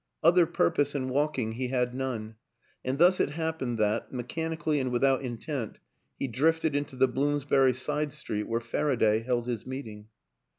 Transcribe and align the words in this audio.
Other 0.23 0.47
purpose 0.47 0.95
in 0.95 1.09
walking 1.09 1.51
he 1.51 1.67
had 1.67 1.93
none 1.93 2.33
and 2.83 2.97
thus 2.97 3.19
it 3.19 3.29
happened 3.29 3.77
that, 3.77 4.11
mechanically 4.11 4.79
and 4.79 4.91
without 4.91 5.21
intent, 5.21 5.77
he 6.17 6.27
drifted 6.27 6.75
into 6.75 6.95
the 6.95 7.07
Bloomsbury 7.07 7.73
side 7.75 8.11
street 8.11 8.47
where 8.47 8.61
Faraday 8.61 9.19
held 9.19 9.45
his 9.45 9.67
meeting. 9.67 10.07